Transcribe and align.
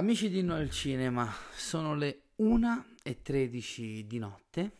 Amici 0.00 0.30
di 0.30 0.40
Noi 0.42 0.62
al 0.62 0.70
Cinema, 0.70 1.30
sono 1.54 1.94
le 1.94 2.28
1 2.36 2.86
e 3.02 3.20
13 3.20 4.06
di 4.06 4.16
notte, 4.16 4.78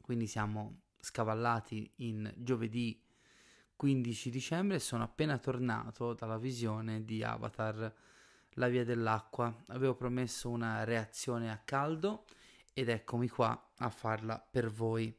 quindi 0.00 0.28
siamo 0.28 0.82
scavallati 1.00 1.90
in 1.96 2.32
giovedì 2.36 2.96
15 3.74 4.30
dicembre 4.30 4.76
e 4.76 4.78
sono 4.78 5.02
appena 5.02 5.36
tornato 5.38 6.14
dalla 6.14 6.38
visione 6.38 7.04
di 7.04 7.24
Avatar 7.24 7.92
La 8.50 8.68
Via 8.68 8.84
dell'Acqua. 8.84 9.52
Avevo 9.66 9.96
promesso 9.96 10.48
una 10.48 10.84
reazione 10.84 11.50
a 11.50 11.60
caldo 11.64 12.26
ed 12.72 12.88
eccomi 12.88 13.28
qua 13.28 13.72
a 13.78 13.90
farla 13.90 14.38
per 14.38 14.70
voi. 14.70 15.12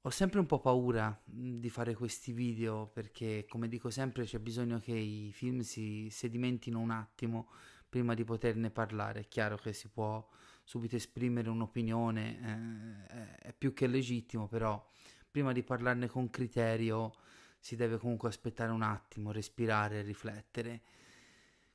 Ho 0.00 0.10
sempre 0.10 0.40
un 0.40 0.46
po' 0.46 0.58
paura 0.58 1.16
di 1.24 1.70
fare 1.70 1.94
questi 1.94 2.32
video 2.32 2.88
perché, 2.88 3.46
come 3.48 3.68
dico 3.68 3.88
sempre, 3.88 4.24
c'è 4.24 4.40
bisogno 4.40 4.80
che 4.80 4.92
i 4.92 5.30
film 5.32 5.60
si 5.60 6.08
sedimentino 6.10 6.80
un 6.80 6.90
attimo 6.90 7.50
prima 7.94 8.14
di 8.14 8.24
poterne 8.24 8.70
parlare. 8.70 9.20
È 9.20 9.28
chiaro 9.28 9.56
che 9.56 9.72
si 9.72 9.86
può 9.86 10.28
subito 10.64 10.96
esprimere 10.96 11.48
un'opinione, 11.48 13.06
eh, 13.06 13.36
è 13.36 13.52
più 13.52 13.72
che 13.72 13.86
legittimo, 13.86 14.48
però 14.48 14.84
prima 15.30 15.52
di 15.52 15.62
parlarne 15.62 16.08
con 16.08 16.28
criterio 16.28 17.14
si 17.60 17.76
deve 17.76 17.98
comunque 17.98 18.28
aspettare 18.28 18.72
un 18.72 18.82
attimo, 18.82 19.30
respirare, 19.30 20.02
riflettere. 20.02 20.80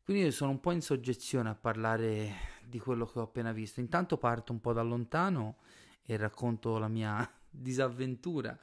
Quindi 0.03 0.23
io 0.23 0.31
sono 0.31 0.51
un 0.51 0.59
po' 0.59 0.71
in 0.71 0.81
soggezione 0.81 1.48
a 1.48 1.55
parlare 1.55 2.35
di 2.65 2.79
quello 2.79 3.05
che 3.05 3.20
ho 3.20 3.23
appena 3.23 3.54
visto. 3.54 3.79
Intanto 3.79 4.17
parto 4.17 4.51
un 4.51 4.59
po' 4.59 4.73
da 4.73 4.81
lontano 4.81 5.59
e 6.01 6.17
racconto 6.17 6.77
la 6.79 6.89
mia 6.89 7.26
disavventura 7.49 8.59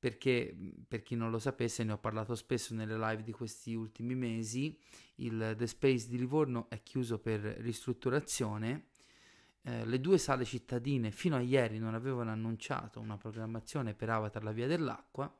perché 0.00 0.56
per 0.88 1.02
chi 1.02 1.14
non 1.14 1.30
lo 1.30 1.38
sapesse 1.38 1.84
ne 1.84 1.92
ho 1.92 1.98
parlato 1.98 2.34
spesso 2.34 2.74
nelle 2.74 2.96
live 2.96 3.22
di 3.22 3.32
questi 3.32 3.74
ultimi 3.74 4.14
mesi 4.14 4.76
il 5.16 5.54
The 5.56 5.66
Space 5.66 6.08
di 6.08 6.16
Livorno 6.16 6.70
è 6.70 6.82
chiuso 6.82 7.18
per 7.18 7.40
ristrutturazione. 7.40 8.86
Eh, 9.62 9.84
le 9.84 10.00
due 10.00 10.16
sale 10.16 10.46
cittadine 10.46 11.10
fino 11.10 11.36
a 11.36 11.40
ieri 11.40 11.78
non 11.78 11.94
avevano 11.94 12.30
annunciato 12.30 12.98
una 12.98 13.18
programmazione 13.18 13.92
per 13.92 14.08
Avatar 14.08 14.42
la 14.42 14.52
via 14.52 14.66
dell'acqua 14.66 15.30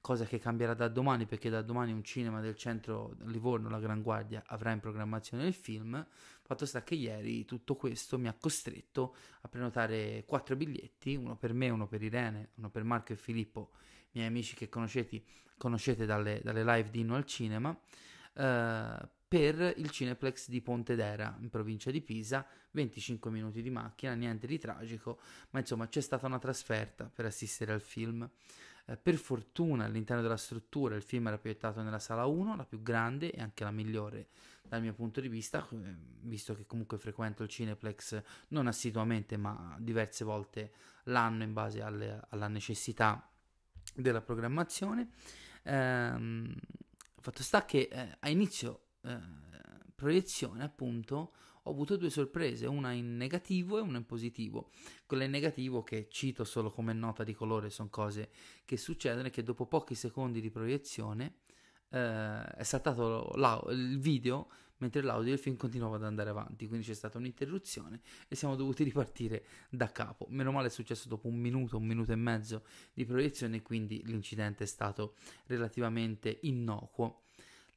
cosa 0.00 0.24
che 0.24 0.38
cambierà 0.38 0.74
da 0.74 0.88
domani 0.88 1.26
perché 1.26 1.50
da 1.50 1.62
domani 1.62 1.92
un 1.92 2.02
cinema 2.02 2.40
del 2.40 2.56
centro 2.56 3.16
Livorno, 3.24 3.68
la 3.68 3.80
Gran 3.80 4.02
Guardia, 4.02 4.42
avrà 4.46 4.70
in 4.72 4.80
programmazione 4.80 5.46
il 5.46 5.54
film. 5.54 6.06
Fatto 6.42 6.64
sta 6.64 6.82
che 6.82 6.94
ieri 6.94 7.44
tutto 7.44 7.76
questo 7.76 8.18
mi 8.18 8.28
ha 8.28 8.32
costretto 8.32 9.14
a 9.42 9.48
prenotare 9.48 10.24
quattro 10.26 10.56
biglietti, 10.56 11.14
uno 11.14 11.36
per 11.36 11.52
me, 11.52 11.68
uno 11.68 11.86
per 11.86 12.02
Irene, 12.02 12.50
uno 12.54 12.70
per 12.70 12.84
Marco 12.84 13.12
e 13.12 13.16
Filippo, 13.16 13.72
miei 14.12 14.26
amici 14.26 14.54
che 14.54 14.68
conoscete, 14.68 15.22
conoscete 15.58 16.06
dalle, 16.06 16.40
dalle 16.42 16.64
live 16.64 16.90
di 16.90 17.00
Inno 17.00 17.16
al 17.16 17.26
Cinema, 17.26 17.78
eh, 18.34 19.08
per 19.28 19.74
il 19.76 19.90
Cineplex 19.90 20.48
di 20.48 20.62
Pontedera, 20.62 21.36
in 21.40 21.50
provincia 21.50 21.90
di 21.90 22.00
Pisa, 22.00 22.46
25 22.70 23.30
minuti 23.30 23.60
di 23.60 23.68
macchina, 23.68 24.14
niente 24.14 24.46
di 24.46 24.58
tragico, 24.58 25.20
ma 25.50 25.58
insomma 25.60 25.86
c'è 25.88 26.00
stata 26.00 26.26
una 26.26 26.38
trasferta 26.38 27.10
per 27.14 27.26
assistere 27.26 27.72
al 27.72 27.82
film. 27.82 28.28
Eh, 28.88 28.96
per 28.96 29.16
fortuna 29.16 29.84
all'interno 29.84 30.22
della 30.22 30.38
struttura 30.38 30.96
il 30.96 31.02
film 31.02 31.26
era 31.26 31.36
proiettato 31.36 31.82
nella 31.82 31.98
sala 31.98 32.24
1, 32.24 32.56
la 32.56 32.64
più 32.64 32.82
grande 32.82 33.30
e 33.30 33.40
anche 33.40 33.62
la 33.62 33.70
migliore 33.70 34.28
dal 34.62 34.80
mio 34.80 34.94
punto 34.94 35.20
di 35.20 35.28
vista, 35.28 35.66
eh, 35.70 35.76
visto 36.22 36.54
che 36.54 36.64
comunque 36.66 36.96
frequento 36.98 37.42
il 37.42 37.50
Cineplex 37.50 38.22
non 38.48 38.66
assiduamente 38.66 39.36
ma 39.36 39.76
diverse 39.78 40.24
volte 40.24 40.72
l'anno 41.04 41.42
in 41.42 41.52
base 41.52 41.82
alle, 41.82 42.20
alla 42.30 42.48
necessità 42.48 43.30
della 43.94 44.22
programmazione. 44.22 45.10
Ehm, 45.64 46.54
fatto 47.20 47.42
sta 47.42 47.66
che 47.66 47.88
eh, 47.90 48.16
a 48.18 48.28
inizio 48.30 48.84
eh, 49.02 49.18
proiezione 49.94 50.64
appunto 50.64 51.32
ho 51.68 51.70
avuto 51.70 51.96
due 51.96 52.10
sorprese, 52.10 52.66
una 52.66 52.92
in 52.92 53.16
negativo 53.16 53.78
e 53.78 53.82
una 53.82 53.98
in 53.98 54.06
positivo. 54.06 54.70
Quella 55.06 55.24
in 55.24 55.30
negativo 55.30 55.82
che 55.82 56.08
cito 56.10 56.44
solo 56.44 56.70
come 56.70 56.94
nota 56.94 57.24
di 57.24 57.34
colore, 57.34 57.70
sono 57.70 57.90
cose 57.90 58.30
che 58.64 58.76
succedono 58.76 59.28
e 59.28 59.30
che 59.30 59.42
dopo 59.42 59.66
pochi 59.66 59.94
secondi 59.94 60.40
di 60.40 60.50
proiezione 60.50 61.40
eh, 61.90 62.42
è 62.42 62.62
saltato 62.62 63.32
il 63.68 63.98
video 63.98 64.48
mentre 64.78 65.02
l'audio 65.02 65.30
del 65.30 65.38
film 65.38 65.56
continuava 65.56 65.96
ad 65.96 66.04
andare 66.04 66.30
avanti, 66.30 66.68
quindi 66.68 66.86
c'è 66.86 66.94
stata 66.94 67.18
un'interruzione 67.18 68.00
e 68.28 68.36
siamo 68.36 68.54
dovuti 68.54 68.84
ripartire 68.84 69.44
da 69.68 69.90
capo. 69.90 70.26
Meno 70.30 70.52
male 70.52 70.68
è 70.68 70.70
successo 70.70 71.08
dopo 71.08 71.28
un 71.28 71.36
minuto, 71.36 71.76
un 71.76 71.84
minuto 71.84 72.12
e 72.12 72.16
mezzo 72.16 72.64
di 72.94 73.04
proiezione, 73.04 73.60
quindi 73.60 74.02
l'incidente 74.04 74.64
è 74.64 74.66
stato 74.66 75.16
relativamente 75.46 76.38
innocuo. 76.42 77.24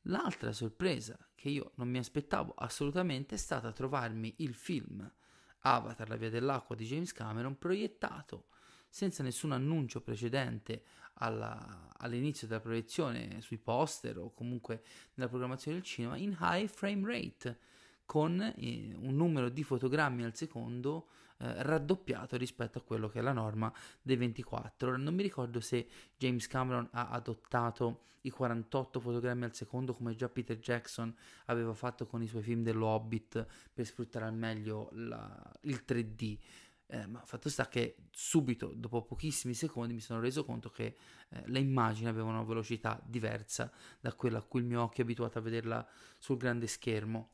L'altra 0.06 0.52
sorpresa 0.52 1.18
che 1.36 1.50
io 1.50 1.74
non 1.76 1.90
mi 1.90 2.00
aspettavo 2.00 2.54
assolutamente 2.56 3.36
è 3.36 3.38
stata 3.38 3.72
trovarmi 3.72 4.34
il 4.38 4.56
film 4.56 5.12
Avatar, 5.60 6.10
la 6.10 6.16
via 6.16 6.30
dell'acqua 6.30 6.76
di 6.76 6.86
James 6.86 7.14
Cameron 7.14 7.58
proiettato 7.58 8.48
senza 8.90 9.24
nessun 9.24 9.52
annuncio 9.52 10.02
precedente 10.02 10.84
alla, 11.16 11.94
all'inizio 11.98 12.48
della 12.48 12.60
proiezione 12.60 13.42
sui 13.42 13.58
poster 13.58 14.18
o 14.18 14.34
comunque 14.34 14.84
nella 15.14 15.30
programmazione 15.30 15.78
del 15.78 15.86
cinema 15.86 16.18
in 16.18 16.36
high 16.40 16.68
frame 16.68 17.06
rate 17.06 17.60
con 18.06 18.42
eh, 18.42 18.94
un 18.98 19.16
numero 19.16 19.50
di 19.50 19.64
fotogrammi 19.64 20.24
al 20.24 20.36
secondo 20.36 21.08
eh, 21.42 21.64
raddoppiato 21.64 22.38
rispetto 22.38 22.78
a 22.78 22.82
quello 22.82 23.10
che 23.10 23.20
è 23.20 23.22
la 23.22 23.34
norma 23.34 23.74
dei 24.02 24.16
24. 24.16 24.90
Ora 24.90 24.98
non 24.98 25.16
mi 25.16 25.24
ricordo 25.24 25.60
se 25.60 25.88
James 26.16 26.46
Cameron 26.48 26.88
ha 26.92 27.10
adottato 27.10 28.04
i 28.22 28.30
48 28.30 29.00
fotogrammi 29.00 29.46
al 29.46 29.56
secondo 29.56 29.96
come 29.96 30.14
già 30.14 30.30
Peter 30.30 30.60
Jackson 30.60 31.12
aveva 31.46 31.74
fatto 31.74 32.06
con 32.06 32.22
i 32.22 32.28
suoi 32.28 32.44
film 32.44 32.62
dello 32.62 32.86
Hobbit 32.86 33.46
per 33.74 33.86
sfruttare 33.86 34.26
al 34.26 34.36
meglio 34.36 34.90
la, 34.94 35.52
il 35.62 35.84
3D. 35.88 36.38
Eh, 36.86 37.08
ma 37.08 37.22
fatto 37.24 37.50
sta 37.50 37.68
che 37.68 37.96
subito, 38.12 38.74
dopo 38.76 39.02
pochissimi 39.02 39.54
secondi, 39.54 39.94
mi 39.94 40.02
sono 40.02 40.20
reso 40.20 40.44
conto 40.44 40.70
che 40.70 40.96
eh, 41.30 41.44
le 41.46 41.60
immagini 41.60 42.10
avevano 42.10 42.40
una 42.40 42.48
velocità 42.48 43.02
diversa 43.04 43.72
da 44.00 44.14
quella 44.14 44.40
a 44.40 44.44
cui 44.44 44.60
il 44.60 44.66
mio 44.68 44.84
occhio 44.84 45.02
è 45.02 45.06
abituato 45.06 45.40
a 45.40 45.42
vederla 45.42 45.88
sul 46.20 46.38
grande 46.38 46.68
schermo. 46.68 47.30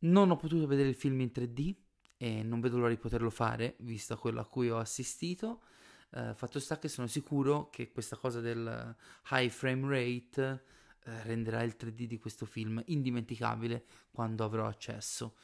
Non 0.00 0.30
ho 0.30 0.36
potuto 0.36 0.66
vedere 0.66 0.88
il 0.88 0.94
film 0.94 1.20
in 1.20 1.30
3D 1.32 1.74
e 2.18 2.42
non 2.42 2.60
vedo 2.60 2.76
l'ora 2.76 2.90
di 2.90 2.98
poterlo 2.98 3.30
fare, 3.30 3.76
visto 3.78 4.16
quello 4.18 4.40
a 4.40 4.46
cui 4.46 4.68
ho 4.68 4.78
assistito. 4.78 5.62
Uh, 6.10 6.34
fatto 6.34 6.58
sta 6.58 6.78
che 6.78 6.88
sono 6.88 7.06
sicuro 7.06 7.68
che 7.70 7.90
questa 7.90 8.16
cosa 8.16 8.40
del 8.40 8.96
high 9.30 9.50
frame 9.50 9.88
rate 9.88 10.62
uh, 11.04 11.10
renderà 11.24 11.62
il 11.62 11.76
3D 11.78 12.04
di 12.04 12.18
questo 12.18 12.44
film 12.46 12.82
indimenticabile 12.86 13.84
quando 14.10 14.44
avrò 14.44 14.66
accesso 14.66 15.36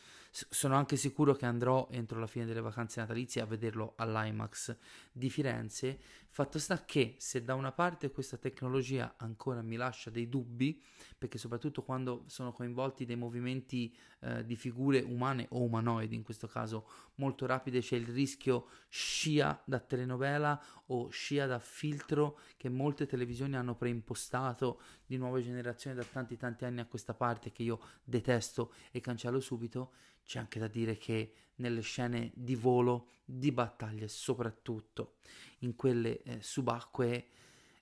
sono 0.48 0.74
anche 0.74 0.96
sicuro 0.96 1.34
che 1.34 1.46
andrò 1.46 1.86
entro 1.92 2.18
la 2.18 2.26
fine 2.26 2.44
delle 2.44 2.60
vacanze 2.60 2.98
natalizie 2.98 3.40
a 3.40 3.46
vederlo 3.46 3.92
all'IMAX 3.96 4.76
di 5.12 5.30
Firenze. 5.30 5.96
Fatto 6.28 6.58
sta 6.58 6.84
che 6.84 7.14
se 7.18 7.44
da 7.44 7.54
una 7.54 7.70
parte 7.70 8.10
questa 8.10 8.36
tecnologia 8.36 9.14
ancora 9.18 9.62
mi 9.62 9.76
lascia 9.76 10.10
dei 10.10 10.28
dubbi, 10.28 10.82
perché 11.16 11.38
soprattutto 11.38 11.84
quando 11.84 12.24
sono 12.26 12.50
coinvolti 12.50 13.04
dei 13.04 13.14
movimenti 13.14 13.94
eh, 14.18 14.44
di 14.44 14.56
figure 14.56 15.00
umane 15.02 15.46
o 15.50 15.62
umanoidi, 15.62 16.16
in 16.16 16.24
questo 16.24 16.48
caso 16.48 16.88
molto 17.16 17.46
rapide, 17.46 17.78
c'è 17.78 17.94
il 17.94 18.08
rischio 18.08 18.66
scia 18.88 19.62
da 19.64 19.78
telenovela 19.78 20.60
o 20.86 21.10
scia 21.10 21.46
da 21.46 21.60
filtro 21.60 22.40
che 22.56 22.68
molte 22.68 23.06
televisioni 23.06 23.54
hanno 23.54 23.76
preimpostato 23.76 24.80
di 25.06 25.16
nuove 25.16 25.42
generazioni 25.42 25.94
da 25.94 26.02
tanti 26.02 26.36
tanti 26.36 26.64
anni 26.64 26.80
a 26.80 26.86
questa 26.86 27.14
parte 27.14 27.52
che 27.52 27.62
io 27.62 27.78
detesto 28.02 28.72
e 28.90 29.00
cancello 29.00 29.38
subito 29.38 29.92
c'è 30.24 30.38
anche 30.38 30.58
da 30.58 30.68
dire 30.68 30.96
che 30.96 31.34
nelle 31.56 31.82
scene 31.82 32.32
di 32.34 32.54
volo, 32.54 33.10
di 33.24 33.52
battaglie, 33.52 34.08
soprattutto 34.08 35.16
in 35.60 35.76
quelle 35.76 36.22
eh, 36.22 36.42
subacquee, 36.42 37.28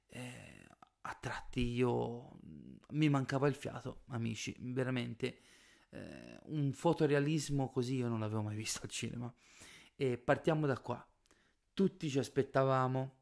eh, 0.09 0.67
a 1.03 1.17
tratti 1.21 1.61
io 1.61 2.39
mi 2.91 3.09
mancava 3.09 3.49
il 3.49 3.55
fiato, 3.55 4.03
amici, 4.09 4.55
veramente 4.61 5.39
eh, 5.91 6.39
un 6.45 6.73
fotorealismo 6.73 7.71
così 7.71 7.97
io 7.97 8.09
non 8.09 8.21
l'avevo 8.21 8.43
mai 8.43 8.57
visto 8.57 8.81
al 8.83 8.91
cinema. 8.91 9.33
E 9.95 10.19
partiamo 10.19 10.67
da 10.67 10.79
qua. 10.79 11.07
Tutti 11.75 12.09
ci 12.09 12.19
aspettavamo 12.19 13.21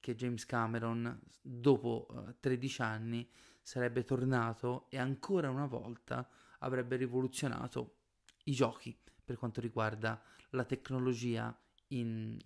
che 0.00 0.14
James 0.14 0.44
Cameron, 0.46 1.20
dopo 1.40 2.06
uh, 2.10 2.34
13 2.40 2.82
anni, 2.82 3.30
sarebbe 3.62 4.04
tornato 4.04 4.86
e 4.90 4.98
ancora 4.98 5.48
una 5.48 5.66
volta 5.66 6.28
avrebbe 6.58 6.96
rivoluzionato 6.96 8.01
i 8.44 8.52
giochi 8.52 8.96
per 9.24 9.36
quanto 9.36 9.60
riguarda 9.60 10.22
la 10.50 10.64
tecnologia 10.64 11.56
in, 11.88 12.38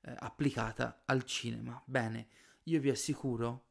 eh, 0.00 0.14
applicata 0.18 1.02
al 1.04 1.24
cinema. 1.24 1.80
Bene, 1.86 2.28
io 2.64 2.80
vi 2.80 2.90
assicuro 2.90 3.66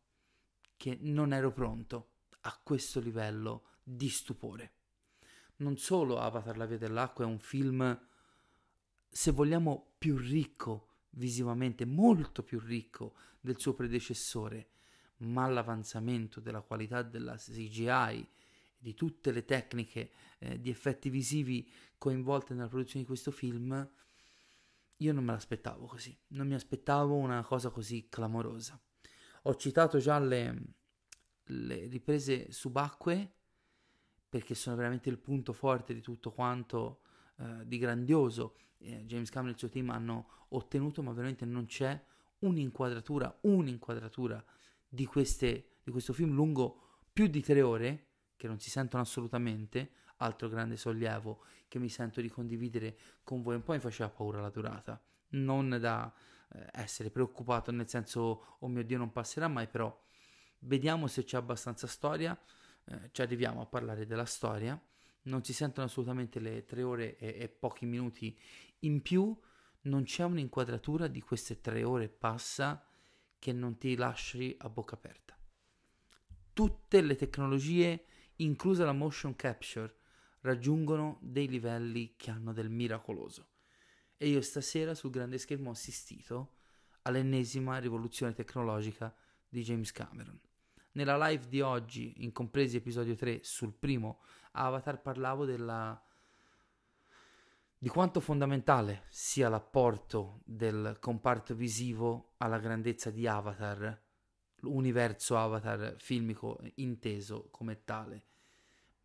che 0.78 0.98
non 1.02 1.34
ero 1.34 1.52
pronto 1.52 2.12
a 2.42 2.60
questo 2.64 3.00
livello 3.00 3.64
di 3.84 4.10
stupore. 4.10 4.74
Non 5.58 5.78
solo 5.78 6.20
Avatar 6.20 6.58
la 6.58 6.66
via 6.66 6.78
dell'acqua 6.78 7.26
è 7.26 7.28
un 7.28 7.40
film, 7.40 8.00
se 9.10 9.32
vogliamo, 9.32 9.94
più 9.98 10.18
ricco 10.18 10.88
visivamente, 11.12 11.86
molto 11.86 12.44
più 12.44 12.60
ricco 12.60 13.16
del 13.40 13.60
suo 13.60 13.74
predecessore, 13.74 14.70
ma 15.18 15.48
l'avanzamento 15.48 16.40
della 16.40 16.62
qualità 16.62 17.02
della 17.02 17.36
CGI, 17.36 18.28
di 18.78 18.94
tutte 18.94 19.32
le 19.32 19.44
tecniche 19.46 20.12
eh, 20.40 20.60
di 20.60 20.70
effetti 20.70 21.10
visivi 21.10 21.70
coinvolte 21.98 22.54
nella 22.54 22.68
produzione 22.68 23.02
di 23.02 23.08
questo 23.08 23.32
film, 23.32 23.90
io 24.98 25.14
non 25.14 25.24
me 25.24 25.32
l'aspettavo 25.32 25.86
così, 25.86 26.18
non 26.30 26.48
mi 26.48 26.54
aspettavo 26.54 27.16
una 27.16 27.44
cosa 27.44 27.70
così 27.70 28.08
clamorosa. 28.10 28.80
Ho 29.44 29.56
citato 29.56 30.00
già 30.00 30.20
le, 30.20 30.64
le 31.44 31.88
riprese 31.88 32.52
subacquee 32.52 33.34
perché 34.30 34.56
sono 34.56 34.76
veramente 34.76 35.10
il 35.10 35.20
punto 35.20 35.54
forte 35.54 35.94
di 35.94 36.02
tutto 36.02 36.32
quanto 36.32 37.02
eh, 37.38 37.66
di 37.66 37.78
grandioso 37.78 38.58
eh, 38.80 39.06
James 39.06 39.30
Cameron 39.30 39.52
e 39.52 39.54
il 39.54 39.60
suo 39.60 39.70
team 39.70 39.90
hanno 39.90 40.30
ottenuto, 40.50 41.02
ma 41.02 41.12
veramente 41.12 41.46
non 41.46 41.66
c'è 41.66 42.00
un'inquadratura, 42.40 43.40
un'inquadratura 43.42 44.44
di, 44.88 45.06
queste, 45.06 45.78
di 45.84 45.92
questo 45.92 46.14
film 46.14 46.34
lungo 46.34 47.00
più 47.12 47.28
di 47.28 47.42
tre 47.42 47.62
ore, 47.62 48.07
che 48.38 48.48
non 48.48 48.60
si 48.60 48.70
sentono 48.70 49.04
assolutamente, 49.04 49.92
altro 50.18 50.48
grande 50.48 50.78
sollievo 50.78 51.44
che 51.68 51.80
mi 51.80 51.90
sento 51.90 52.22
di 52.22 52.30
condividere 52.30 52.98
con 53.24 53.42
voi. 53.42 53.56
Un 53.56 53.64
po' 53.64 53.74
mi 53.74 53.80
faceva 53.80 54.10
paura 54.10 54.40
la 54.40 54.50
durata, 54.50 55.02
non 55.30 55.78
da 55.80 56.14
eh, 56.54 56.70
essere 56.72 57.10
preoccupato 57.10 57.72
nel 57.72 57.90
senso, 57.90 58.58
oh 58.60 58.68
mio 58.68 58.84
Dio, 58.84 58.98
non 58.98 59.12
passerà 59.12 59.48
mai, 59.48 59.68
però 59.68 59.96
vediamo 60.60 61.08
se 61.08 61.24
c'è 61.24 61.38
abbastanza 61.38 61.88
storia, 61.88 62.40
eh, 62.86 63.10
ci 63.12 63.22
arriviamo 63.22 63.62
a 63.62 63.66
parlare 63.66 64.06
della 64.06 64.26
storia. 64.26 64.80
Non 65.24 65.44
si 65.44 65.52
sentono 65.52 65.88
assolutamente 65.88 66.40
le 66.40 66.64
tre 66.64 66.84
ore 66.84 67.18
e, 67.18 67.36
e 67.40 67.50
pochi 67.50 67.86
minuti 67.86 68.40
in 68.80 69.02
più, 69.02 69.38
non 69.82 70.04
c'è 70.04 70.24
un'inquadratura 70.24 71.08
di 71.08 71.22
queste 71.22 71.60
tre 71.60 71.84
ore 71.84 72.08
passa 72.08 72.86
che 73.38 73.52
non 73.52 73.78
ti 73.78 73.96
lasci 73.96 74.56
a 74.60 74.70
bocca 74.70 74.96
aperta. 74.96 75.38
Tutte 76.54 77.02
le 77.02 77.16
tecnologie, 77.16 78.06
inclusa 78.38 78.86
la 78.86 78.94
motion 78.94 79.36
capture, 79.36 79.96
raggiungono 80.42 81.20
dei 81.22 81.48
livelli 81.48 82.16
che 82.16 82.32
hanno 82.32 82.54
del 82.54 82.70
miracoloso. 82.70 83.50
E 84.18 84.28
io 84.28 84.42
stasera 84.42 84.94
sul 84.96 85.12
grande 85.12 85.38
schermo 85.38 85.70
ho 85.70 85.74
assistito 85.74 86.56
all'ennesima 87.04 87.78
rivoluzione 87.78 88.34
tecnologica 88.34 89.16
di 89.48 89.64
James 89.64 89.92
Cameron. 89.92 90.40
Nella 90.94 91.28
live 91.28 91.48
di 91.48 91.62
oggi, 91.62 92.24
in 92.24 92.32
compresi 92.32 92.78
episodio 92.78 93.16
3, 93.16 93.42
sul 93.44 93.74
primo 93.74 94.22
Avatar, 94.52 95.02
parlavo 95.02 95.46
della 95.46 96.02
di 97.80 97.90
quanto 97.90 98.20
fondamentale 98.20 99.04
sia 99.10 99.50
l'apporto 99.50 100.42
del 100.46 100.98
comparto 101.00 101.54
visivo 101.54 102.34
alla 102.38 102.58
grandezza 102.58 103.12
di 103.12 103.28
Avatar, 103.28 104.06
l'universo 104.62 105.38
Avatar 105.38 105.96
filmico 105.98 106.60
inteso 106.76 107.50
come 107.52 107.84
tale, 107.84 108.24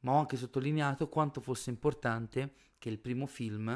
ma 0.01 0.13
ho 0.13 0.19
anche 0.19 0.37
sottolineato 0.37 1.09
quanto 1.09 1.41
fosse 1.41 1.71
importante 1.71 2.55
che 2.79 2.89
il 2.89 2.99
primo 2.99 3.27
film 3.27 3.69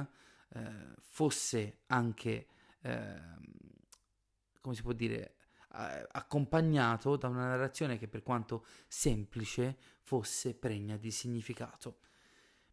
eh, 0.49 0.95
fosse 1.01 1.81
anche, 1.87 2.47
eh, 2.81 3.21
come 4.61 4.75
si 4.75 4.83
può 4.83 4.93
dire, 4.93 5.35
accompagnato 5.77 7.17
da 7.17 7.29
una 7.29 7.49
narrazione 7.49 7.99
che 7.99 8.09
per 8.09 8.23
quanto 8.23 8.65
semplice 8.87 9.77
fosse 10.01 10.55
pregna 10.55 10.97
di 10.97 11.11
significato. 11.11 11.99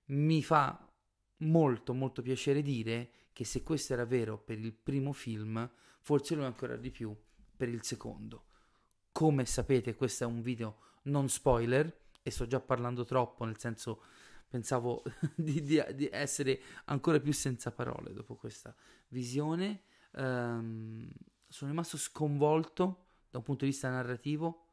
Mi 0.06 0.42
fa 0.42 0.90
molto 1.38 1.94
molto 1.94 2.22
piacere 2.22 2.62
dire 2.62 3.12
che 3.34 3.44
se 3.44 3.64
questo 3.64 3.94
era 3.94 4.06
vero 4.06 4.38
per 4.38 4.58
il 4.58 4.74
primo 4.74 5.12
film, 5.12 5.70
forse 6.00 6.36
lo 6.36 6.44
è 6.44 6.46
ancora 6.46 6.78
di 6.78 6.92
più 6.92 7.16
per 7.58 7.68
il 7.68 7.84
secondo. 7.84 8.46
Come 9.14 9.46
sapete 9.46 9.96
questo 9.96 10.24
è 10.24 10.28
un 10.28 10.42
video 10.42 10.80
non 11.04 11.30
spoiler 11.30 12.02
e 12.24 12.32
sto 12.32 12.48
già 12.48 12.60
parlando 12.60 13.06
troppo, 13.06 13.46
nel 13.46 13.60
senso 13.60 14.02
pensavo 14.50 15.04
di, 15.36 15.62
di, 15.62 15.82
di 15.94 16.10
essere 16.12 16.60
ancora 16.86 17.20
più 17.20 17.32
senza 17.32 17.72
parole 17.72 18.12
dopo 18.12 18.36
questa 18.36 18.76
visione. 19.10 19.84
Um, 20.14 21.08
sono 21.48 21.70
rimasto 21.70 21.96
sconvolto 21.98 23.06
da 23.30 23.38
un 23.38 23.44
punto 23.44 23.66
di 23.66 23.72
vista 23.72 23.90
narrativo 23.90 24.66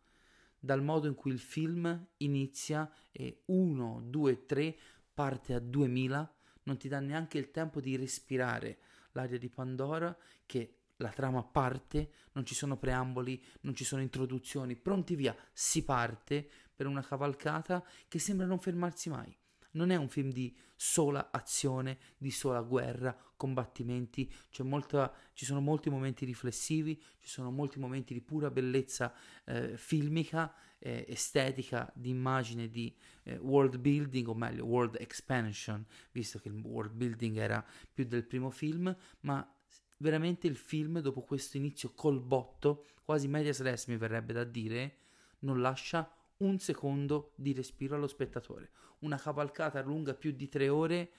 dal 0.58 0.82
modo 0.82 1.06
in 1.06 1.14
cui 1.14 1.32
il 1.32 1.38
film 1.38 2.06
inizia 2.18 2.90
e 3.12 3.42
1, 3.46 4.02
2, 4.06 4.46
3 4.46 4.76
parte 5.12 5.52
a 5.52 5.58
2000 5.58 6.34
non 6.62 6.76
ti 6.78 6.88
dà 6.88 7.00
neanche 7.00 7.36
il 7.36 7.50
tempo 7.50 7.80
di 7.80 7.96
respirare 7.96 8.78
l'aria 9.12 9.38
di 9.38 9.48
Pandora 9.50 10.16
che 10.46 10.79
la 11.00 11.10
trama 11.10 11.42
parte, 11.42 12.10
non 12.32 12.44
ci 12.44 12.54
sono 12.54 12.76
preamboli, 12.76 13.42
non 13.62 13.74
ci 13.74 13.84
sono 13.84 14.02
introduzioni, 14.02 14.76
pronti 14.76 15.14
via, 15.16 15.34
si 15.52 15.84
parte 15.84 16.48
per 16.74 16.86
una 16.86 17.02
cavalcata 17.02 17.84
che 18.08 18.18
sembra 18.18 18.46
non 18.46 18.58
fermarsi 18.58 19.08
mai. 19.08 19.36
Non 19.72 19.90
è 19.90 19.96
un 19.96 20.08
film 20.08 20.32
di 20.32 20.56
sola 20.74 21.30
azione, 21.30 21.98
di 22.16 22.30
sola 22.30 22.60
guerra, 22.62 23.16
combattimenti, 23.36 24.30
molta, 24.60 25.14
ci 25.32 25.44
sono 25.44 25.60
molti 25.60 25.90
momenti 25.90 26.24
riflessivi, 26.24 27.00
ci 27.20 27.28
sono 27.28 27.50
molti 27.50 27.78
momenti 27.78 28.12
di 28.12 28.20
pura 28.20 28.50
bellezza 28.50 29.14
eh, 29.44 29.76
filmica 29.76 30.52
eh, 30.78 31.04
estetica, 31.08 31.90
di 31.94 32.08
immagine, 32.08 32.68
di 32.68 32.94
eh, 33.22 33.36
world 33.36 33.78
building, 33.78 34.28
o 34.28 34.34
meglio, 34.34 34.64
world 34.64 34.96
expansion, 34.98 35.84
visto 36.12 36.38
che 36.38 36.48
il 36.48 36.54
world 36.54 36.92
building 36.92 37.36
era 37.36 37.64
più 37.92 38.04
del 38.04 38.24
primo 38.24 38.50
film, 38.50 38.94
ma 39.20 39.54
veramente 40.00 40.46
il 40.46 40.56
film, 40.56 41.00
dopo 41.00 41.22
questo 41.22 41.56
inizio 41.56 41.92
col 41.94 42.20
botto, 42.20 42.86
quasi 43.04 43.28
medias 43.28 43.60
res 43.60 43.86
mi 43.86 43.96
verrebbe 43.96 44.32
da 44.32 44.44
dire, 44.44 44.98
non 45.40 45.60
lascia 45.60 46.12
un 46.38 46.58
secondo 46.58 47.32
di 47.36 47.52
respiro 47.52 47.96
allo 47.96 48.06
spettatore. 48.06 48.70
Una 49.00 49.18
cavalcata 49.18 49.82
lunga 49.82 50.14
più 50.14 50.32
di 50.32 50.48
tre 50.48 50.68
ore 50.68 51.12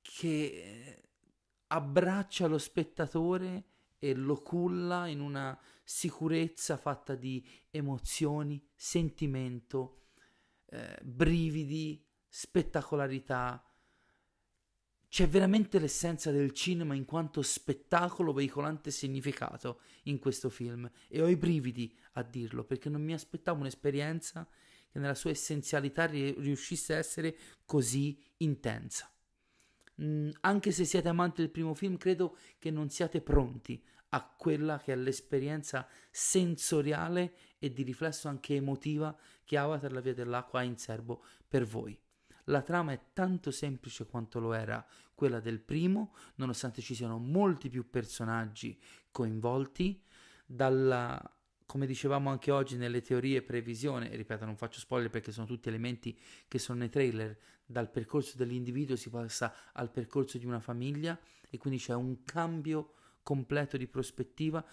che 0.00 1.02
abbraccia 1.68 2.46
lo 2.46 2.58
spettatore 2.58 3.64
e 3.98 4.14
lo 4.14 4.40
culla 4.42 5.06
in 5.06 5.20
una 5.20 5.58
sicurezza 5.82 6.76
fatta 6.76 7.14
di 7.14 7.44
emozioni, 7.70 8.64
sentimento, 8.74 10.02
eh, 10.66 10.98
brividi, 11.02 12.04
spettacolarità. 12.28 13.64
C'è 15.16 15.26
veramente 15.26 15.78
l'essenza 15.78 16.30
del 16.30 16.52
cinema 16.52 16.94
in 16.94 17.06
quanto 17.06 17.40
spettacolo 17.40 18.34
veicolante 18.34 18.90
significato 18.90 19.80
in 20.02 20.18
questo 20.18 20.50
film 20.50 20.90
e 21.08 21.22
ho 21.22 21.26
i 21.26 21.36
brividi 21.36 21.90
a 22.12 22.22
dirlo 22.22 22.64
perché 22.64 22.90
non 22.90 23.02
mi 23.02 23.14
aspettavo 23.14 23.60
un'esperienza 23.60 24.46
che 24.92 24.98
nella 24.98 25.14
sua 25.14 25.30
essenzialità 25.30 26.04
riuscisse 26.04 26.92
a 26.92 26.98
essere 26.98 27.34
così 27.64 28.22
intensa. 28.36 29.10
Mm, 30.02 30.32
anche 30.40 30.70
se 30.70 30.84
siete 30.84 31.08
amanti 31.08 31.40
del 31.40 31.50
primo 31.50 31.72
film, 31.72 31.96
credo 31.96 32.36
che 32.58 32.70
non 32.70 32.90
siate 32.90 33.22
pronti 33.22 33.82
a 34.10 34.22
quella 34.22 34.78
che 34.78 34.92
è 34.92 34.96
l'esperienza 34.96 35.88
sensoriale 36.10 37.36
e 37.58 37.72
di 37.72 37.84
riflesso 37.84 38.28
anche 38.28 38.54
emotiva 38.54 39.16
che 39.44 39.56
Avatar 39.56 39.92
la 39.92 40.00
via 40.00 40.12
dell'acqua 40.12 40.60
ha 40.60 40.64
in 40.64 40.76
serbo 40.76 41.24
per 41.48 41.64
voi. 41.64 41.98
La 42.48 42.62
trama 42.62 42.92
è 42.92 43.00
tanto 43.12 43.50
semplice 43.50 44.06
quanto 44.06 44.38
lo 44.38 44.52
era 44.52 44.84
quella 45.14 45.40
del 45.40 45.60
primo, 45.60 46.14
nonostante 46.36 46.80
ci 46.80 46.94
siano 46.94 47.18
molti 47.18 47.68
più 47.68 47.90
personaggi 47.90 48.78
coinvolti, 49.10 50.00
dalla, 50.44 51.20
come 51.64 51.86
dicevamo 51.86 52.30
anche 52.30 52.52
oggi 52.52 52.76
nelle 52.76 53.02
teorie 53.02 53.42
previsione, 53.42 54.14
ripeto 54.14 54.44
non 54.44 54.56
faccio 54.56 54.78
spoiler 54.78 55.10
perché 55.10 55.32
sono 55.32 55.46
tutti 55.46 55.68
elementi 55.68 56.16
che 56.46 56.58
sono 56.58 56.78
nei 56.78 56.88
trailer, 56.88 57.36
dal 57.64 57.90
percorso 57.90 58.36
dell'individuo 58.36 58.94
si 58.94 59.10
passa 59.10 59.52
al 59.72 59.90
percorso 59.90 60.38
di 60.38 60.46
una 60.46 60.60
famiglia 60.60 61.18
e 61.50 61.58
quindi 61.58 61.80
c'è 61.80 61.94
un 61.94 62.22
cambio 62.22 62.92
completo 63.22 63.76
di 63.76 63.88
prospettiva. 63.88 64.64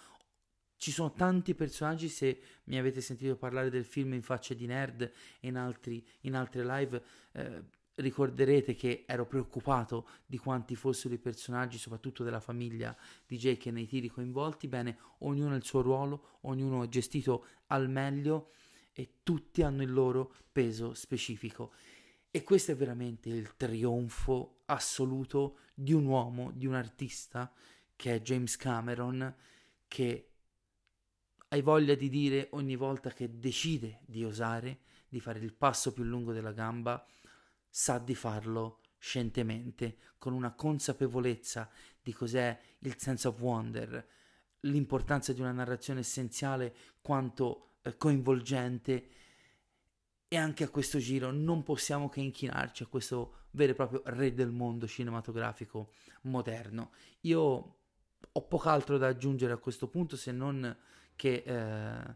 Ci 0.84 0.92
sono 0.92 1.14
tanti 1.14 1.54
personaggi, 1.54 2.10
se 2.10 2.38
mi 2.64 2.76
avete 2.76 3.00
sentito 3.00 3.36
parlare 3.36 3.70
del 3.70 3.86
film 3.86 4.12
in 4.12 4.20
faccia 4.20 4.52
di 4.52 4.66
nerd 4.66 5.00
e 5.00 5.48
in, 5.48 5.56
altri, 5.56 6.06
in 6.20 6.34
altre 6.34 6.62
live, 6.62 7.02
eh, 7.32 7.62
ricorderete 7.94 8.74
che 8.74 9.04
ero 9.06 9.24
preoccupato 9.24 10.06
di 10.26 10.36
quanti 10.36 10.76
fossero 10.76 11.14
i 11.14 11.18
personaggi, 11.18 11.78
soprattutto 11.78 12.22
della 12.22 12.38
famiglia 12.38 12.94
di 13.26 13.38
Jake 13.38 13.70
e 13.70 13.72
nei 13.72 13.86
tiri 13.86 14.08
coinvolti. 14.08 14.68
Bene, 14.68 14.98
ognuno 15.20 15.54
ha 15.54 15.56
il 15.56 15.64
suo 15.64 15.80
ruolo, 15.80 16.40
ognuno 16.42 16.84
è 16.84 16.88
gestito 16.88 17.46
al 17.68 17.88
meglio 17.88 18.50
e 18.92 19.20
tutti 19.22 19.62
hanno 19.62 19.82
il 19.82 19.90
loro 19.90 20.34
peso 20.52 20.92
specifico. 20.92 21.72
E 22.30 22.42
questo 22.42 22.72
è 22.72 22.76
veramente 22.76 23.30
il 23.30 23.56
trionfo 23.56 24.64
assoluto 24.66 25.60
di 25.72 25.94
un 25.94 26.04
uomo, 26.04 26.50
di 26.54 26.66
un 26.66 26.74
artista 26.74 27.50
che 27.96 28.16
è 28.16 28.20
James 28.20 28.58
Cameron, 28.58 29.34
che 29.88 30.28
hai 31.54 31.62
voglia 31.62 31.94
di 31.94 32.08
dire 32.08 32.48
ogni 32.50 32.74
volta 32.74 33.10
che 33.10 33.38
decide 33.38 34.00
di 34.06 34.24
osare, 34.24 34.80
di 35.08 35.20
fare 35.20 35.38
il 35.38 35.54
passo 35.54 35.92
più 35.92 36.02
lungo 36.02 36.32
della 36.32 36.50
gamba, 36.50 37.06
sa 37.68 37.98
di 37.98 38.16
farlo 38.16 38.80
scientemente, 38.98 39.98
con 40.18 40.32
una 40.32 40.52
consapevolezza 40.52 41.70
di 42.02 42.12
cos'è 42.12 42.58
il 42.80 42.98
sense 42.98 43.28
of 43.28 43.38
wonder, 43.38 44.04
l'importanza 44.62 45.32
di 45.32 45.40
una 45.40 45.52
narrazione 45.52 46.00
essenziale 46.00 46.74
quanto 47.00 47.74
eh, 47.82 47.96
coinvolgente 47.96 49.08
e 50.26 50.36
anche 50.36 50.64
a 50.64 50.68
questo 50.68 50.98
giro 50.98 51.30
non 51.30 51.62
possiamo 51.62 52.08
che 52.08 52.20
inchinarci 52.20 52.82
a 52.82 52.86
questo 52.86 53.42
vero 53.52 53.70
e 53.70 53.74
proprio 53.76 54.02
re 54.06 54.34
del 54.34 54.50
mondo 54.50 54.88
cinematografico 54.88 55.92
moderno. 56.22 56.90
Io 57.20 57.76
ho 58.32 58.42
poco 58.48 58.68
altro 58.68 58.98
da 58.98 59.06
aggiungere 59.06 59.52
a 59.52 59.58
questo 59.58 59.86
punto 59.86 60.16
se 60.16 60.32
non 60.32 60.76
che 61.16 61.42
eh, 61.44 62.14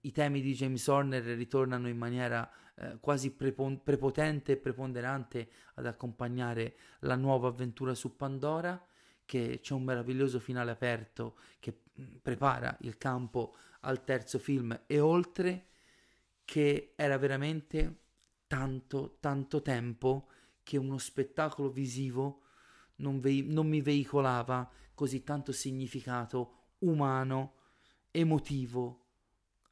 i 0.00 0.12
temi 0.12 0.40
di 0.40 0.54
James 0.54 0.86
Horner 0.86 1.22
ritornano 1.22 1.88
in 1.88 1.96
maniera 1.96 2.50
eh, 2.76 2.98
quasi 3.00 3.32
prepon- 3.32 3.82
prepotente 3.82 4.52
e 4.52 4.56
preponderante 4.56 5.48
ad 5.74 5.86
accompagnare 5.86 6.76
la 7.00 7.16
nuova 7.16 7.48
avventura 7.48 7.94
su 7.94 8.16
Pandora, 8.16 8.82
che 9.24 9.60
c'è 9.62 9.74
un 9.74 9.84
meraviglioso 9.84 10.38
finale 10.38 10.70
aperto 10.70 11.38
che 11.60 11.82
mm, 12.00 12.16
prepara 12.20 12.76
il 12.80 12.98
campo 12.98 13.54
al 13.80 14.04
terzo 14.04 14.38
film 14.38 14.82
e 14.86 15.00
oltre 15.00 15.68
che 16.44 16.92
era 16.96 17.16
veramente 17.16 18.00
tanto, 18.46 19.16
tanto 19.20 19.62
tempo 19.62 20.28
che 20.62 20.76
uno 20.76 20.98
spettacolo 20.98 21.70
visivo 21.70 22.42
non, 22.96 23.20
ve- 23.20 23.44
non 23.46 23.68
mi 23.68 23.80
veicolava 23.80 24.70
così 24.94 25.22
tanto 25.22 25.52
significato 25.52 26.72
umano, 26.80 27.54
emotivo 28.16 29.06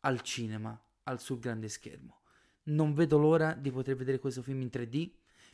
al 0.00 0.20
cinema, 0.22 0.80
al 1.04 1.20
sul 1.20 1.38
grande 1.38 1.68
schermo. 1.68 2.22
Non 2.64 2.92
vedo 2.92 3.18
l'ora 3.18 3.54
di 3.54 3.70
poter 3.70 3.94
vedere 3.94 4.18
questo 4.18 4.42
film 4.42 4.62
in 4.62 4.70
3D 4.72 5.10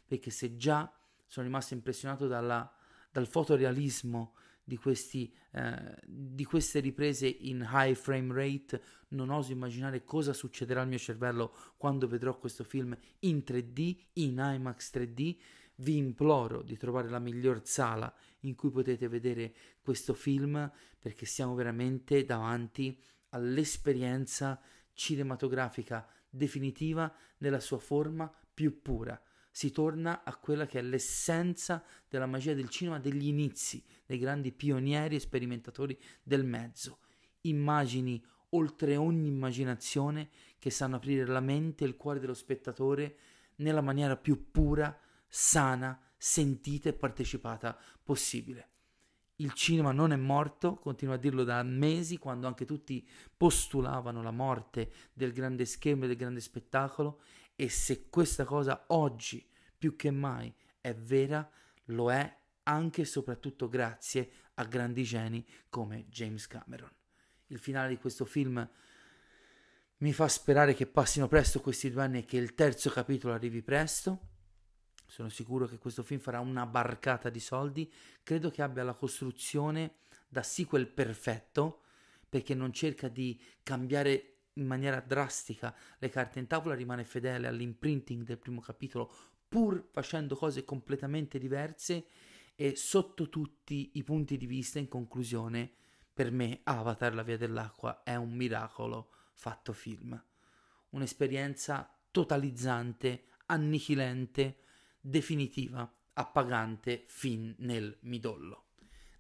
perché 0.07 0.30
se 0.30 0.57
già 0.57 0.90
sono 1.26 1.47
rimasto 1.47 1.75
impressionato 1.75 2.26
dalla, 2.26 2.71
dal 3.11 3.26
fotorealismo 3.26 4.35
di, 4.64 4.78
questi, 4.78 5.30
eh, 5.52 5.97
di 6.07 6.45
queste 6.45 6.80
riprese 6.80 7.26
in 7.26 7.66
high 7.71 7.95
frame 7.95 8.33
rate, 8.35 8.83
non 9.09 9.28
oso 9.28 9.52
immaginare 9.52 10.04
cosa 10.04 10.33
succederà 10.33 10.80
al 10.80 10.88
mio 10.88 10.99
cervello 10.99 11.54
quando 11.76 12.09
vedrò 12.09 12.38
questo 12.38 12.64
film 12.64 12.97
in 13.21 13.42
3D, 13.47 13.97
in 14.14 14.38
IMAX 14.38 14.95
3D. 14.95 15.37
Vi 15.81 15.97
imploro 15.97 16.63
di 16.63 16.77
trovare 16.77 17.09
la 17.09 17.19
miglior 17.19 17.65
sala 17.65 18.13
in 18.41 18.55
cui 18.55 18.71
potete 18.71 19.09
vedere 19.09 19.55
questo 19.81 20.15
film 20.15 20.71
perché 20.99 21.25
siamo 21.25 21.55
veramente 21.55 22.25
davanti 22.25 23.01
all'esperienza 23.31 24.61
cinematografica 24.93 26.09
definitiva 26.29 27.13
nella 27.39 27.61
sua 27.61 27.79
forma 27.79 28.33
più 28.53 28.83
pura 28.83 29.21
si 29.59 29.73
torna 29.73 30.23
a 30.23 30.37
quella 30.37 30.67
che 30.67 30.79
è 30.79 30.83
l'essenza 30.83 31.83
della 32.09 32.27
magia 32.27 32.55
del 32.55 32.69
cinema 32.69 33.01
degli 33.01 33.27
inizi, 33.27 33.85
dei 34.07 34.17
grandi 34.17 34.53
pionieri 34.53 35.17
e 35.17 35.19
sperimentatori 35.19 35.99
del 36.23 36.45
mezzo. 36.45 36.99
Immagini 37.41 38.25
oltre 38.51 38.95
ogni 38.95 39.27
immaginazione 39.27 40.29
che 40.61 40.71
sanno 40.71 40.95
aprire 40.95 41.27
la 41.27 41.41
mente 41.41 41.83
e 41.83 41.89
il 41.89 41.97
cuore 41.97 42.21
dello 42.21 42.35
spettatore 42.35 43.17
nella 43.57 43.81
maniera 43.81 44.17
più 44.17 44.49
pura, 44.53 44.97
sana, 45.29 46.01
sentita 46.17 46.89
e 46.89 46.95
partecipata 46.95 47.79
possibile. 48.03 48.71
Il 49.37 49.53
cinema 49.53 49.93
non 49.93 50.11
è 50.11 50.17
morto, 50.17 50.75
continuo 50.75 51.15
a 51.15 51.19
dirlo 51.19 51.45
da 51.45 51.63
mesi, 51.63 52.19
quando 52.19 52.49
anche 52.49 52.65
tutti 52.65 53.07
postulavano 53.37 54.21
la 54.21 54.33
morte 54.33 54.91
del 55.13 55.33
grande 55.33 55.65
schermo 55.65 56.05
e 56.05 56.09
del 56.09 56.17
grande 56.17 56.41
spettacolo, 56.41 57.21
e 57.55 57.69
se 57.69 58.09
questa 58.09 58.45
cosa 58.45 58.87
oggi 58.89 59.49
più 59.77 59.95
che 59.95 60.11
mai 60.11 60.53
è 60.81 60.93
vera, 60.93 61.49
lo 61.87 62.11
è 62.11 62.37
anche 62.65 63.03
e 63.03 63.05
soprattutto 63.05 63.69
grazie 63.69 64.31
a 64.55 64.65
grandi 64.65 65.05
geni 65.05 65.47
come 65.69 66.09
James 66.09 66.47
Cameron. 66.49 66.91
Il 67.47 67.59
finale 67.59 67.91
di 67.91 67.99
questo 67.99 68.25
film 68.25 68.69
mi 69.99 70.13
fa 70.13 70.29
sperare 70.29 70.75
che 70.75 70.87
passino 70.87 71.29
presto 71.29 71.61
questi 71.61 71.91
due 71.91 72.03
anni 72.03 72.19
e 72.19 72.25
che 72.25 72.37
il 72.37 72.55
terzo 72.55 72.91
capitolo 72.91 73.35
arrivi 73.35 73.63
presto. 73.63 74.28
Sono 75.09 75.31
sicuro 75.31 75.67
che 75.67 75.79
questo 75.79 76.03
film 76.03 76.21
farà 76.21 76.38
una 76.41 76.67
barcata 76.67 77.31
di 77.31 77.41
soldi. 77.41 77.91
Credo 78.23 78.50
che 78.50 78.61
abbia 78.61 78.85
la 78.85 78.93
costruzione 78.93 80.00
da 80.29 80.43
sequel 80.43 80.87
perfetto 80.87 81.81
perché 82.29 82.55
non 82.55 82.75
cerca 82.75 83.09
di 83.09 83.41
cambiare 83.62 84.35
in 84.55 84.67
maniera 84.67 85.00
drastica 85.00 85.75
le 85.99 86.11
carte 86.11 86.41
in 86.41 86.47
tavola, 86.47 86.75
rimane 86.75 87.05
fedele 87.05 87.47
all'imprinting 87.47 88.23
del 88.23 88.37
primo 88.37 88.61
capitolo, 88.61 89.11
pur 89.49 89.88
facendo 89.91 90.37
cose 90.37 90.62
completamente 90.65 91.38
diverse 91.38 92.07
e 92.55 92.77
sotto 92.77 93.31
tutti 93.31 93.93
i 93.95 94.05
punti 94.05 94.37
di 94.37 94.47
vista, 94.47 94.79
in 94.79 94.88
conclusione, 94.88 95.73
per 96.12 96.31
me 96.31 96.61
Avatar, 96.65 97.15
la 97.15 97.23
via 97.23 97.38
dell'acqua, 97.38 98.03
è 98.03 98.15
un 98.15 98.33
miracolo 98.33 99.11
fatto 99.33 99.73
film. 99.73 100.23
Un'esperienza 100.91 101.91
totalizzante, 102.11 103.29
annichilente, 103.47 104.59
definitiva, 105.09 105.91
appagante 106.12 107.05
fin 107.07 107.55
nel 107.59 107.97
midollo. 108.00 108.65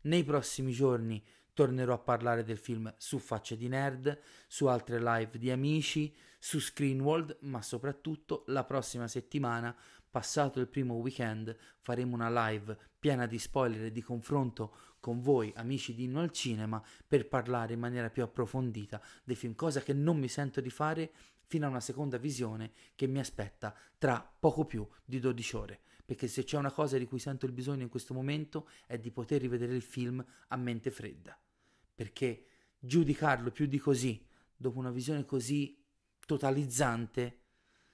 Nei 0.02 0.22
prossimi 0.22 0.72
giorni 0.72 1.24
tornerò 1.54 1.94
a 1.94 1.98
parlare 1.98 2.44
del 2.44 2.58
film 2.58 2.92
su 2.98 3.18
Facce 3.18 3.56
di 3.56 3.68
Nerd, 3.68 4.20
su 4.46 4.66
altre 4.66 5.00
live 5.00 5.38
di 5.38 5.50
amici, 5.50 6.14
su 6.38 6.60
Screenworld, 6.60 7.38
ma 7.40 7.62
soprattutto 7.62 8.44
la 8.48 8.64
prossima 8.64 9.08
settimana, 9.08 9.74
passato 10.10 10.60
il 10.60 10.68
primo 10.68 10.94
weekend, 10.94 11.56
faremo 11.80 12.14
una 12.14 12.48
live 12.48 12.76
piena 12.98 13.26
di 13.26 13.38
spoiler 13.38 13.86
e 13.86 13.92
di 13.92 14.02
confronto 14.02 14.76
con 15.00 15.20
voi, 15.20 15.52
amici 15.56 15.94
di 15.94 16.04
Inno 16.04 16.20
al 16.20 16.32
Cinema, 16.32 16.82
per 17.06 17.28
parlare 17.28 17.72
in 17.72 17.80
maniera 17.80 18.10
più 18.10 18.22
approfondita 18.22 19.00
dei 19.24 19.36
film, 19.36 19.54
cosa 19.54 19.80
che 19.80 19.92
non 19.92 20.18
mi 20.18 20.28
sento 20.28 20.60
di 20.60 20.70
fare 20.70 21.12
fino 21.48 21.64
a 21.64 21.70
una 21.70 21.80
seconda 21.80 22.18
visione 22.18 22.72
che 22.94 23.06
mi 23.06 23.18
aspetta 23.18 23.74
tra 23.96 24.20
poco 24.38 24.66
più 24.66 24.86
di 25.04 25.18
12 25.18 25.56
ore. 25.56 25.80
Perché 26.04 26.28
se 26.28 26.44
c'è 26.44 26.58
una 26.58 26.70
cosa 26.70 26.98
di 26.98 27.06
cui 27.06 27.18
sento 27.18 27.46
il 27.46 27.52
bisogno 27.52 27.82
in 27.82 27.88
questo 27.88 28.12
momento 28.14 28.68
è 28.86 28.98
di 28.98 29.10
poter 29.10 29.40
rivedere 29.40 29.74
il 29.74 29.82
film 29.82 30.24
a 30.48 30.56
mente 30.56 30.90
fredda. 30.90 31.38
Perché 31.94 32.44
giudicarlo 32.78 33.50
più 33.50 33.66
di 33.66 33.78
così, 33.78 34.24
dopo 34.54 34.78
una 34.78 34.90
visione 34.90 35.24
così 35.24 35.82
totalizzante, 36.26 37.40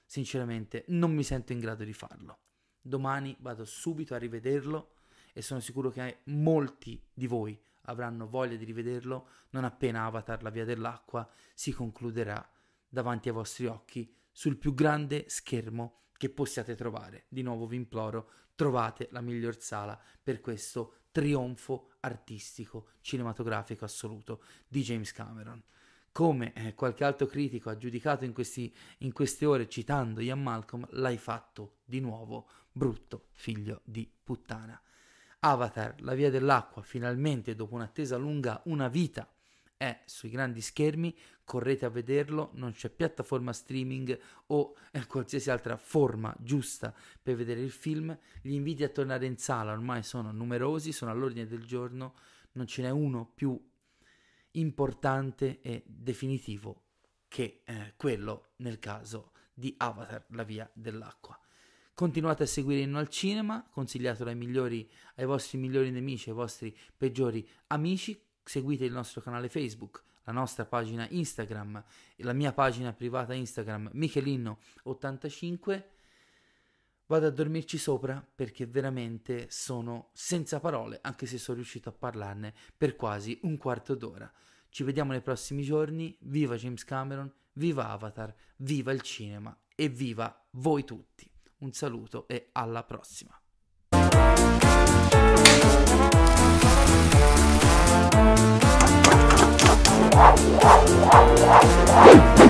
sinceramente 0.05 0.83
non 0.89 1.13
mi 1.13 1.23
sento 1.23 1.53
in 1.53 1.59
grado 1.59 1.85
di 1.85 1.93
farlo. 1.93 2.39
Domani 2.81 3.35
vado 3.39 3.63
subito 3.63 4.13
a 4.13 4.17
rivederlo 4.17 4.95
e 5.31 5.41
sono 5.41 5.61
sicuro 5.61 5.89
che 5.89 6.19
molti 6.25 7.01
di 7.13 7.25
voi 7.25 7.57
avranno 7.83 8.27
voglia 8.27 8.57
di 8.57 8.65
rivederlo 8.65 9.27
non 9.51 9.63
appena 9.63 10.05
Avatar 10.05 10.43
la 10.43 10.49
via 10.49 10.65
dell'acqua 10.65 11.27
si 11.53 11.71
concluderà 11.71 12.47
davanti 12.95 13.27
ai 13.27 13.35
vostri 13.35 13.65
occhi 13.65 14.09
sul 14.31 14.55
più 14.55 14.73
grande 14.73 15.25
schermo 15.27 16.03
che 16.15 16.29
possiate 16.29 16.75
trovare. 16.75 17.25
Di 17.27 17.41
nuovo 17.41 17.67
vi 17.67 17.75
imploro, 17.75 18.29
trovate 18.55 19.09
la 19.11 19.19
miglior 19.19 19.59
sala 19.59 19.99
per 20.23 20.39
questo 20.39 20.99
trionfo 21.11 21.89
artistico 21.99 22.87
cinematografico 23.01 23.83
assoluto 23.83 24.41
di 24.65 24.81
James 24.81 25.11
Cameron. 25.11 25.61
Come 26.13 26.53
eh, 26.53 26.73
qualche 26.73 27.03
altro 27.03 27.27
critico 27.27 27.69
ha 27.69 27.75
giudicato 27.75 28.23
in, 28.23 28.31
questi, 28.31 28.73
in 28.99 29.11
queste 29.11 29.45
ore 29.45 29.67
citando 29.67 30.21
Ian 30.21 30.41
Malcolm, 30.41 30.87
l'hai 30.91 31.17
fatto 31.17 31.79
di 31.83 31.99
nuovo, 31.99 32.47
brutto 32.71 33.27
figlio 33.31 33.81
di 33.83 34.09
puttana. 34.23 34.81
Avatar, 35.39 36.01
la 36.01 36.13
via 36.13 36.29
dell'acqua, 36.29 36.81
finalmente 36.81 37.55
dopo 37.55 37.75
un'attesa 37.75 38.15
lunga 38.15 38.61
una 38.65 38.87
vita 38.87 39.29
è 39.85 40.01
sui 40.05 40.29
grandi 40.29 40.61
schermi, 40.61 41.15
correte 41.43 41.85
a 41.85 41.89
vederlo, 41.89 42.49
non 42.53 42.73
c'è 42.73 42.89
piattaforma 42.89 43.53
streaming 43.53 44.17
o 44.47 44.75
eh, 44.91 45.05
qualsiasi 45.05 45.49
altra 45.49 45.77
forma 45.77 46.35
giusta 46.39 46.93
per 47.21 47.35
vedere 47.35 47.61
il 47.61 47.71
film. 47.71 48.17
Gli 48.41 48.53
inviti 48.53 48.83
a 48.83 48.89
tornare 48.89 49.25
in 49.25 49.37
sala 49.37 49.71
ormai 49.71 50.03
sono 50.03 50.31
numerosi, 50.31 50.91
sono 50.91 51.11
all'ordine 51.11 51.47
del 51.47 51.65
giorno, 51.65 52.15
non 52.53 52.67
ce 52.67 52.81
n'è 52.81 52.89
uno 52.89 53.31
più 53.33 53.59
importante 54.51 55.61
e 55.61 55.83
definitivo 55.85 56.83
che 57.27 57.61
eh, 57.65 57.93
quello 57.95 58.53
nel 58.57 58.79
caso 58.79 59.31
di 59.53 59.73
Avatar, 59.77 60.25
la 60.29 60.43
via 60.43 60.69
dell'acqua. 60.73 61.39
Continuate 61.93 62.43
a 62.43 62.45
seguire 62.45 62.81
Inno 62.81 62.99
al 62.99 63.07
Cinema, 63.07 63.65
consigliatelo 63.69 64.29
ai, 64.29 64.35
migliori, 64.35 64.89
ai 65.15 65.25
vostri 65.25 65.57
migliori 65.57 65.91
nemici, 65.91 66.29
ai 66.29 66.35
vostri 66.35 66.77
peggiori 66.97 67.47
amici, 67.67 68.21
seguite 68.45 68.85
il 68.85 68.93
nostro 68.93 69.21
canale 69.21 69.49
Facebook, 69.49 70.03
la 70.23 70.31
nostra 70.31 70.65
pagina 70.65 71.07
Instagram, 71.09 71.83
e 72.15 72.23
la 72.23 72.33
mia 72.33 72.53
pagina 72.53 72.93
privata 72.93 73.33
Instagram 73.33 73.91
Michelino85. 73.93 75.83
Vado 77.07 77.27
a 77.27 77.31
dormirci 77.31 77.77
sopra 77.77 78.25
perché 78.35 78.65
veramente 78.65 79.47
sono 79.49 80.09
senza 80.13 80.59
parole, 80.59 80.99
anche 81.01 81.27
se 81.27 81.37
sono 81.37 81.57
riuscito 81.57 81.89
a 81.89 81.91
parlarne 81.91 82.53
per 82.75 82.95
quasi 82.95 83.37
un 83.43 83.57
quarto 83.57 83.93
d'ora. 83.93 84.31
Ci 84.69 84.83
vediamo 84.83 85.11
nei 85.11 85.21
prossimi 85.21 85.61
giorni. 85.63 86.17
Viva 86.21 86.55
James 86.55 86.83
Cameron, 86.83 87.31
viva 87.53 87.89
Avatar, 87.89 88.33
viva 88.57 88.91
il 88.91 89.01
cinema 89.01 89.55
e 89.75 89.87
viva 89.87 90.45
voi 90.51 90.83
tutti. 90.83 91.29
Un 91.59 91.71
saluto 91.71 92.27
e 92.27 92.49
alla 92.51 92.83
prossima. 92.83 93.39
Thank 102.05 102.44